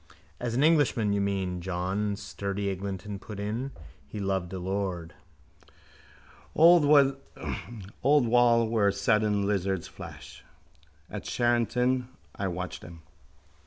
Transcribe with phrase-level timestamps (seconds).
[0.39, 3.69] —As an Englishman, you mean, John sturdy Eglinton put in,
[4.07, 5.13] he loved a lord.
[6.55, 10.43] Old wall where sudden lizards flash.
[11.07, 13.03] At Charenton I watched them.